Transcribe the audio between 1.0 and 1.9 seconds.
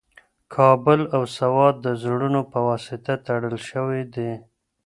او سوات د